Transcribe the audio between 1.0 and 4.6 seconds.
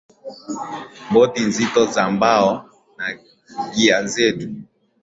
boti nzito za mbao na gia zetu